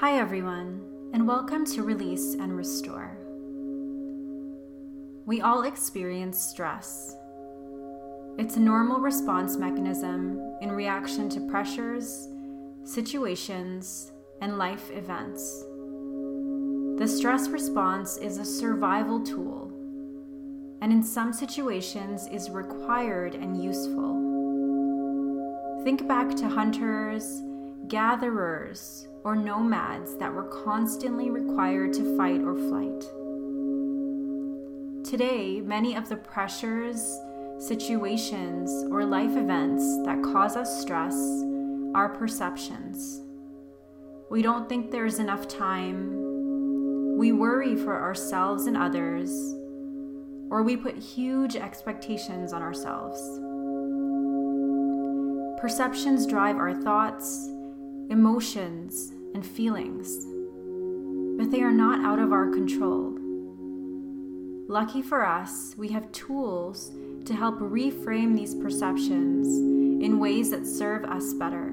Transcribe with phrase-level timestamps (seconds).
[0.00, 0.80] Hi, everyone,
[1.12, 3.18] and welcome to Release and Restore.
[5.26, 7.14] We all experience stress.
[8.38, 12.28] It's a normal response mechanism in reaction to pressures,
[12.82, 14.10] situations,
[14.40, 15.66] and life events.
[16.98, 19.70] The stress response is a survival tool,
[20.80, 24.14] and in some situations is required and useful.
[25.84, 27.42] Think back to hunters,
[27.88, 33.04] gatherers, or nomads that were constantly required to fight or flight.
[35.04, 37.18] Today, many of the pressures,
[37.58, 41.14] situations, or life events that cause us stress
[41.94, 43.22] are perceptions.
[44.30, 47.18] We don't think there's enough time.
[47.18, 49.30] We worry for ourselves and others,
[50.50, 53.20] or we put huge expectations on ourselves.
[55.60, 57.50] Perceptions drive our thoughts,
[58.10, 60.26] emotions, and feelings,
[61.38, 63.16] but they are not out of our control.
[64.68, 66.90] Lucky for us, we have tools
[67.24, 69.46] to help reframe these perceptions
[70.04, 71.72] in ways that serve us better.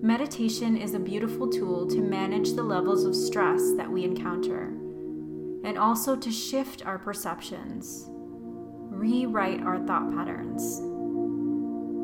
[0.00, 4.68] Meditation is a beautiful tool to manage the levels of stress that we encounter
[5.64, 8.06] and also to shift our perceptions,
[8.90, 10.80] rewrite our thought patterns.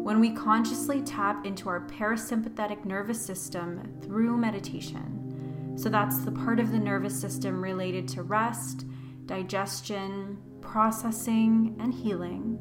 [0.03, 6.59] When we consciously tap into our parasympathetic nervous system through meditation, so that's the part
[6.59, 8.87] of the nervous system related to rest,
[9.27, 12.57] digestion, processing, and healing,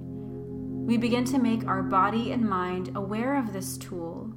[0.86, 4.34] we begin to make our body and mind aware of this tool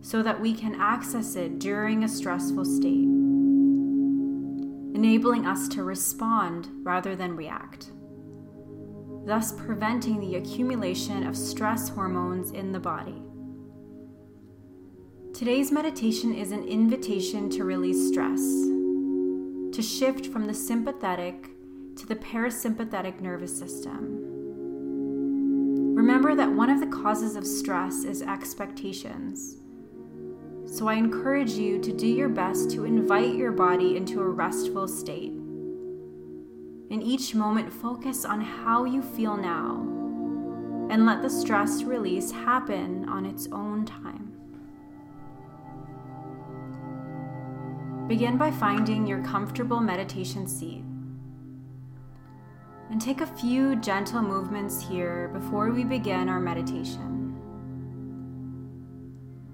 [0.00, 3.08] so that we can access it during a stressful state,
[4.94, 7.90] enabling us to respond rather than react
[9.24, 13.22] thus preventing the accumulation of stress hormones in the body.
[15.32, 21.48] Today's meditation is an invitation to release stress, to shift from the sympathetic
[21.96, 24.18] to the parasympathetic nervous system.
[25.94, 29.56] Remember that one of the causes of stress is expectations.
[30.66, 34.88] So I encourage you to do your best to invite your body into a restful
[34.88, 35.32] state.
[36.92, 39.80] In each moment, focus on how you feel now
[40.90, 44.30] and let the stress release happen on its own time.
[48.08, 50.84] Begin by finding your comfortable meditation seat.
[52.90, 57.34] And take a few gentle movements here before we begin our meditation.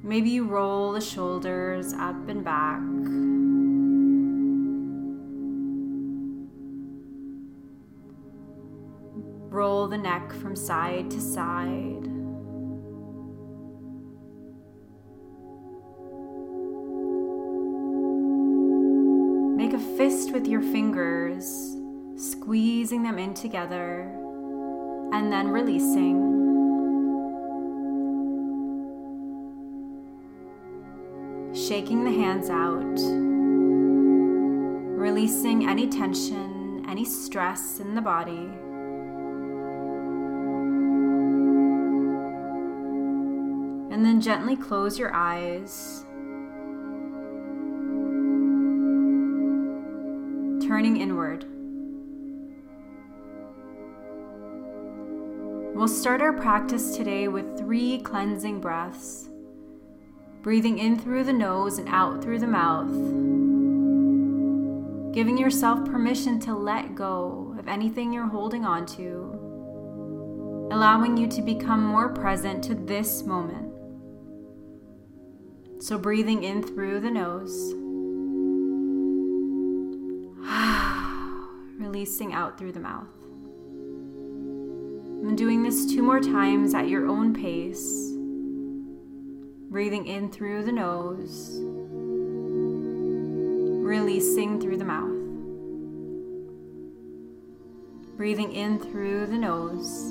[0.03, 2.81] Maybe you roll the shoulders up and back.
[9.51, 12.07] Roll the neck from side to side.
[19.57, 21.77] Make a fist with your fingers,
[22.17, 24.03] squeezing them in together,
[25.15, 26.37] and then releasing.
[31.55, 32.99] Shaking the hands out,
[35.01, 38.49] releasing any tension, any stress in the body.
[43.99, 46.05] And then gently close your eyes,
[50.65, 51.45] turning inward.
[55.75, 59.31] We'll start our practice today with three cleansing breaths,
[60.43, 62.93] breathing in through the nose and out through the mouth,
[65.13, 71.43] giving yourself permission to let go of anything you're holding on to, allowing you to
[71.43, 73.68] become more present to this moment.
[75.81, 77.73] So, breathing in through the nose,
[81.79, 83.07] releasing out through the mouth.
[85.23, 88.13] I'm doing this two more times at your own pace.
[89.71, 91.61] Breathing in through the nose,
[93.85, 95.15] releasing through the mouth.
[98.17, 100.11] Breathing in through the nose,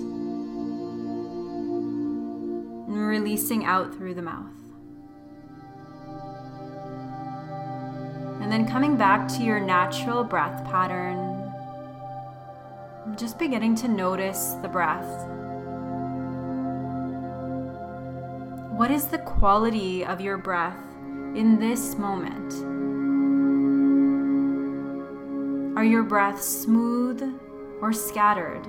[2.88, 4.67] and releasing out through the mouth.
[8.42, 11.52] And then coming back to your natural breath pattern,
[13.16, 15.28] just beginning to notice the breath.
[18.72, 20.78] What is the quality of your breath
[21.36, 22.54] in this moment?
[25.78, 27.22] Are your breaths smooth
[27.82, 28.66] or scattered?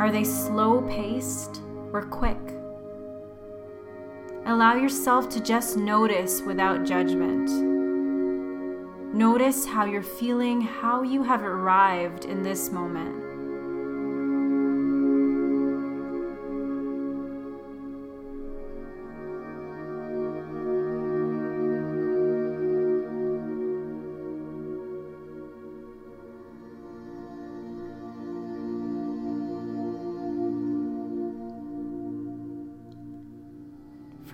[0.00, 1.62] Are they slow paced
[1.92, 2.55] or quick?
[4.48, 7.50] Allow yourself to just notice without judgment.
[9.12, 13.25] Notice how you're feeling, how you have arrived in this moment.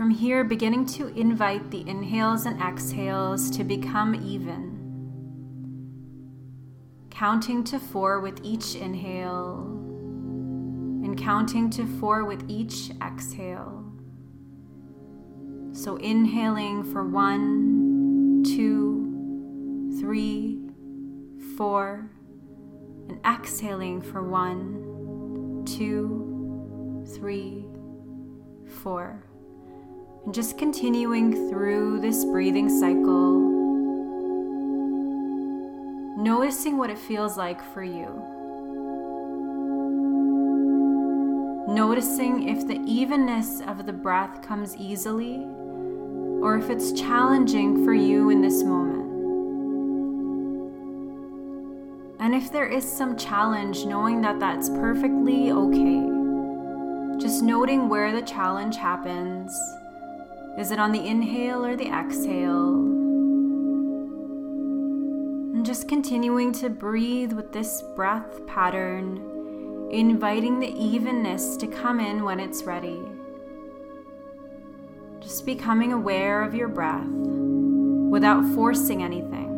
[0.02, 4.80] From here, beginning to invite the inhales and exhales to become even.
[7.08, 9.60] Counting to four with each inhale,
[11.04, 13.84] and counting to four with each exhale.
[15.70, 20.58] So, inhaling for one, two, three,
[21.56, 22.10] four,
[23.08, 27.66] and exhaling for one, two, three,
[28.66, 29.28] four.
[30.24, 33.40] And just continuing through this breathing cycle,
[36.16, 38.06] noticing what it feels like for you.
[41.74, 45.38] Noticing if the evenness of the breath comes easily
[46.40, 49.10] or if it's challenging for you in this moment.
[52.20, 56.08] And if there is some challenge, knowing that that's perfectly okay.
[57.20, 59.52] Just noting where the challenge happens
[60.58, 62.74] is it on the inhale or the exhale?
[65.54, 72.22] And just continuing to breathe with this breath pattern, inviting the evenness to come in
[72.24, 73.00] when it's ready.
[75.20, 79.51] Just becoming aware of your breath without forcing anything.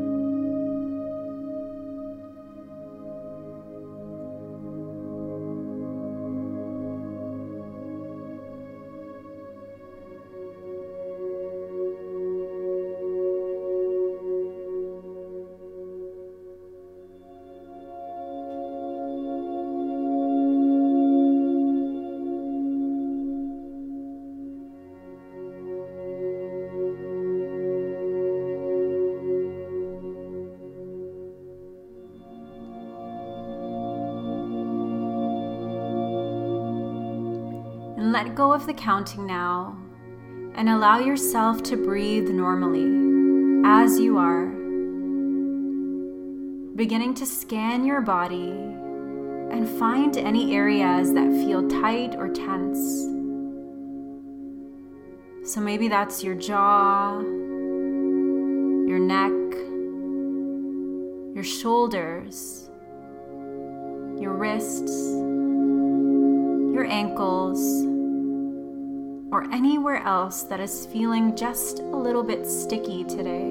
[38.14, 39.76] Let go of the counting now
[40.54, 42.86] and allow yourself to breathe normally
[43.66, 44.46] as you are.
[46.76, 48.52] Beginning to scan your body
[49.50, 52.78] and find any areas that feel tight or tense.
[55.52, 59.32] So maybe that's your jaw, your neck,
[61.34, 62.70] your shoulders,
[64.20, 64.92] your wrists,
[66.72, 67.92] your ankles
[69.34, 73.50] or anywhere else that is feeling just a little bit sticky today.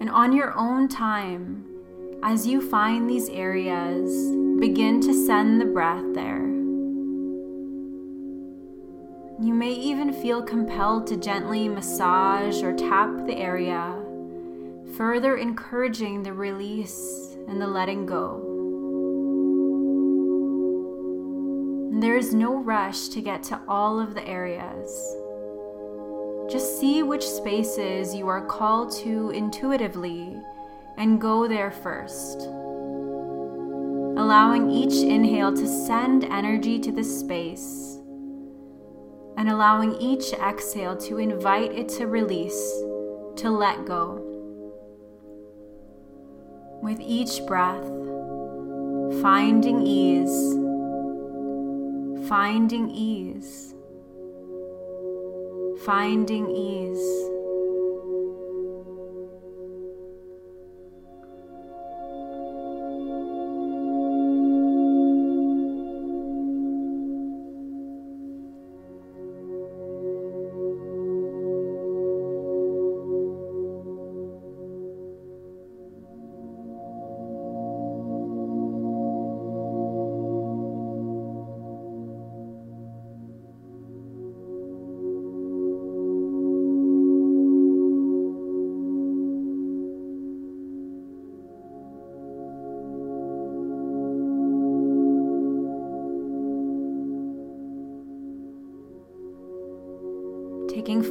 [0.00, 1.64] And on your own time,
[2.22, 4.10] as you find these areas,
[4.60, 6.44] begin to send the breath there.
[9.42, 13.98] You may even feel compelled to gently massage or tap the area,
[14.94, 18.45] further encouraging the release and the letting go.
[21.98, 25.16] There is no rush to get to all of the areas.
[26.46, 30.36] Just see which spaces you are called to intuitively
[30.98, 32.42] and go there first.
[34.18, 37.98] Allowing each inhale to send energy to the space
[39.38, 42.60] and allowing each exhale to invite it to release,
[43.36, 44.20] to let go.
[46.82, 47.86] With each breath,
[49.22, 50.65] finding ease
[52.28, 53.74] finding ease,
[55.84, 57.35] finding ease.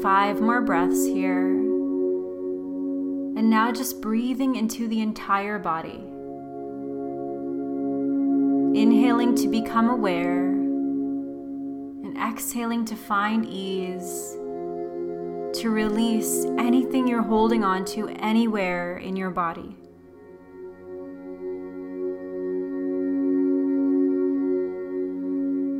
[0.05, 1.47] Five more breaths here.
[1.47, 5.99] And now just breathing into the entire body.
[8.79, 14.33] Inhaling to become aware, and exhaling to find ease,
[15.59, 19.75] to release anything you're holding on to anywhere in your body.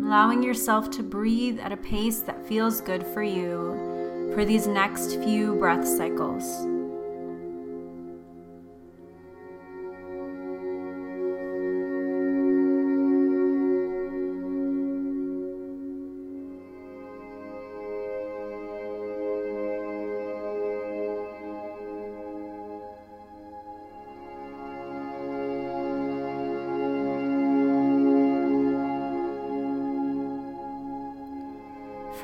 [0.04, 3.95] Allowing yourself to breathe at a pace that feels good for you
[4.34, 6.75] for these next few breath cycles.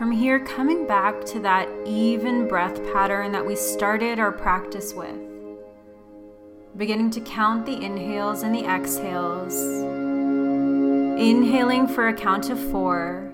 [0.01, 5.15] From here, coming back to that even breath pattern that we started our practice with.
[6.75, 9.53] Beginning to count the inhales and the exhales.
[11.21, 13.31] Inhaling for a count of four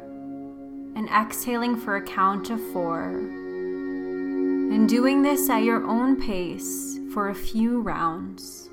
[0.98, 3.12] and exhaling for a count of four.
[3.12, 8.70] And doing this at your own pace for a few rounds.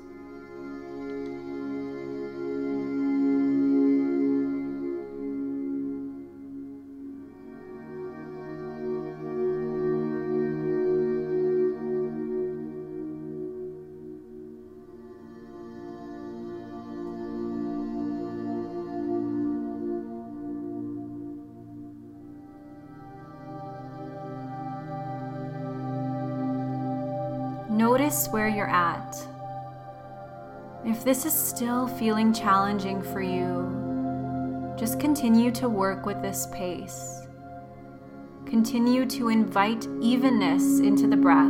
[28.05, 29.17] Notice where you're at.
[30.85, 37.25] If this is still feeling challenging for you, just continue to work with this pace.
[38.45, 41.49] Continue to invite evenness into the breath,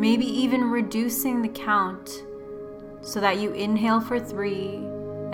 [0.00, 2.22] maybe even reducing the count
[3.02, 4.76] so that you inhale for three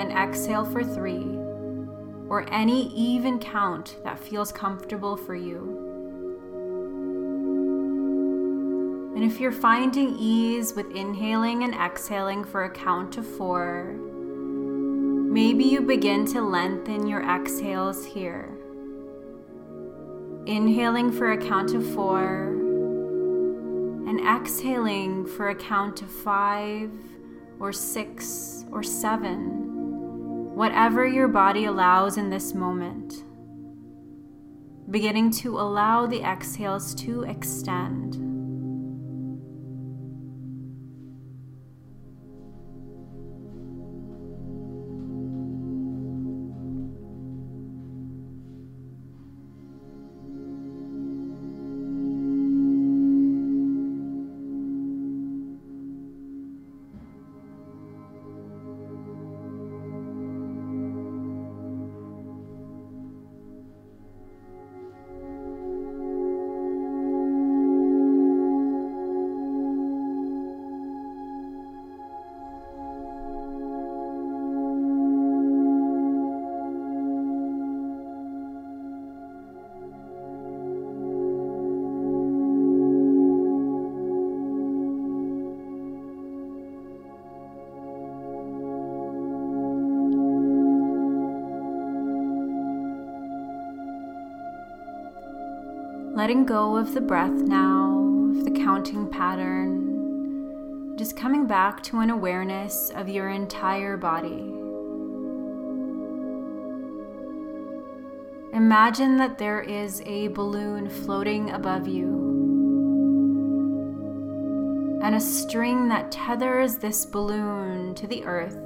[0.01, 1.29] and exhale for three,
[2.29, 5.86] or any even count that feels comfortable for you.
[9.17, 15.65] And if you're finding ease with inhaling and exhaling for a count of four, maybe
[15.65, 18.51] you begin to lengthen your exhales here.
[20.45, 22.49] Inhaling for a count of four,
[24.07, 26.91] and exhaling for a count of five
[27.59, 33.25] or six or seven, whatever your body allows in this moment.
[34.91, 38.26] Beginning to allow the exhales to extend.
[96.27, 98.01] Letting go of the breath now,
[98.37, 104.53] of the counting pattern, just coming back to an awareness of your entire body.
[108.53, 112.09] Imagine that there is a balloon floating above you,
[115.05, 118.59] and a string that tethers this balloon to the earth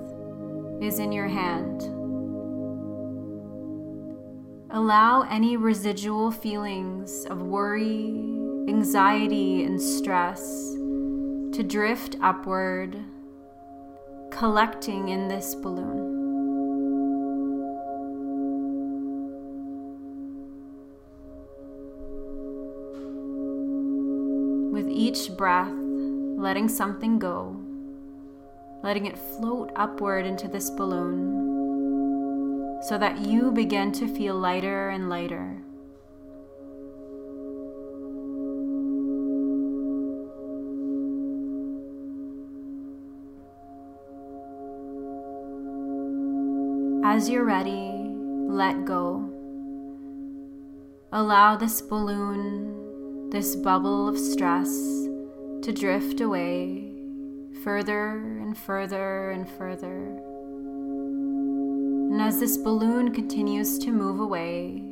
[0.80, 1.99] is in your hand.
[4.80, 8.14] Allow any residual feelings of worry,
[8.66, 10.40] anxiety, and stress
[11.52, 12.96] to drift upward,
[14.30, 16.16] collecting in this balloon.
[24.72, 25.74] With each breath,
[26.38, 27.54] letting something go,
[28.82, 31.39] letting it float upward into this balloon
[32.82, 35.58] so that you begin to feel lighter and lighter.
[47.04, 48.14] As you're ready,
[48.48, 49.28] let go.
[51.12, 54.70] Allow this balloon, this bubble of stress,
[55.62, 56.94] to drift away
[57.62, 60.29] further and further and further.
[62.10, 64.90] And as this balloon continues to move away,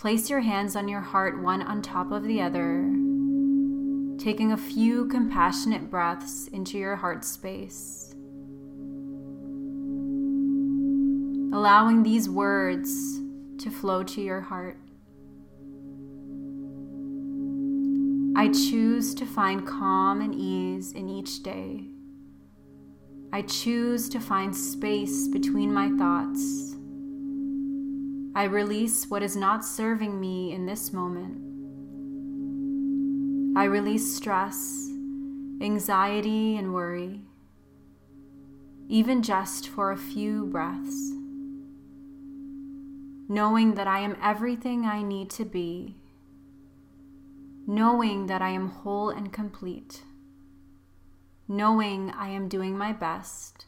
[0.00, 2.90] Place your hands on your heart, one on top of the other,
[4.16, 8.14] taking a few compassionate breaths into your heart space.
[11.52, 13.20] Allowing these words
[13.58, 14.78] to flow to your heart.
[18.34, 21.88] I choose to find calm and ease in each day.
[23.32, 26.74] I choose to find space between my thoughts.
[28.34, 31.36] I release what is not serving me in this moment.
[33.56, 34.88] I release stress,
[35.60, 37.20] anxiety, and worry,
[38.88, 41.12] even just for a few breaths.
[43.28, 45.94] Knowing that I am everything I need to be,
[47.64, 50.02] knowing that I am whole and complete
[51.50, 53.66] knowing I am doing my best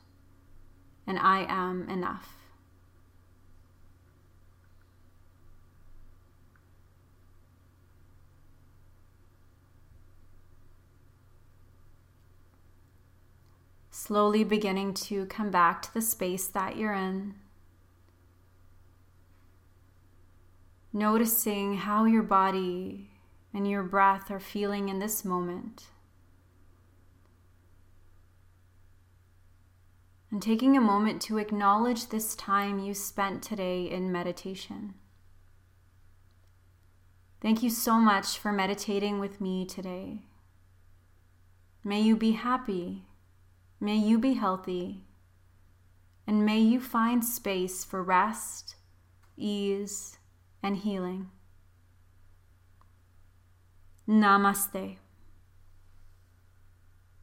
[1.04, 2.36] and I am enough.
[13.90, 17.34] Slowly beginning to come back to the space that you're in.
[20.92, 23.10] Noticing how your body
[23.52, 25.88] and your breath are feeling in this moment.
[30.32, 34.94] And taking a moment to acknowledge this time you spent today in meditation.
[37.42, 40.22] Thank you so much for meditating with me today.
[41.84, 43.04] May you be happy,
[43.78, 45.04] may you be healthy,
[46.26, 48.76] and may you find space for rest,
[49.36, 50.16] ease,
[50.62, 51.30] and healing.
[54.08, 54.96] Namaste.